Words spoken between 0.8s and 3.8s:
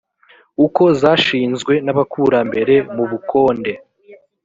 zashinzwe n’abakurambere mu bukonde